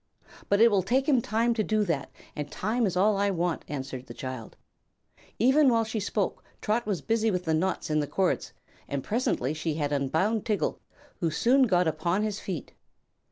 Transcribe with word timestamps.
"But 0.49 0.59
it 0.59 0.71
will 0.71 0.81
take 0.81 1.07
him 1.07 1.21
time 1.21 1.53
to 1.53 1.63
do 1.63 1.83
that, 1.83 2.09
and 2.35 2.49
time 2.51 2.87
is 2.87 2.97
all 2.97 3.17
I 3.17 3.29
want," 3.29 3.63
answered 3.67 4.07
the 4.07 4.15
child. 4.15 4.57
Even 5.37 5.69
while 5.69 5.83
she 5.83 5.99
spoke 5.99 6.43
Trot 6.59 6.87
was 6.87 7.03
busy 7.03 7.29
with 7.29 7.45
the 7.45 7.53
knots 7.53 7.91
in 7.91 7.99
the 7.99 8.07
cords, 8.07 8.51
and 8.87 9.03
presently 9.03 9.53
she 9.53 9.75
had 9.75 9.91
unbound 9.93 10.43
Tiggle, 10.43 10.79
who 11.19 11.29
soon 11.29 11.67
got 11.67 11.87
upon 11.87 12.23
his 12.23 12.39
feet. 12.39 12.73